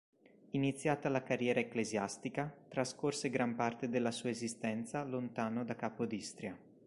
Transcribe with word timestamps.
Iniziata 0.53 1.09
la 1.09 1.21
carriera 1.21 1.59
ecclesiastica, 1.59 2.51
trascorse 2.69 3.29
gran 3.29 3.53
parte 3.53 3.87
della 3.87 4.09
sua 4.09 4.31
esistenza 4.31 5.03
lontano 5.03 5.63
da 5.63 5.75
Capodistria. 5.75 6.57